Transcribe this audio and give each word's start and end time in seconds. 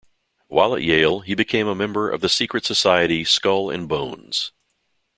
While 0.47 0.73
at 0.75 0.81
Yale 0.81 1.19
he 1.19 1.35
became 1.35 1.67
a 1.67 1.75
member 1.75 2.09
of 2.09 2.21
the 2.21 2.27
secret 2.27 2.65
society 2.65 3.23
Skull 3.23 3.69
and 3.69 3.87
Bones. 3.87 4.51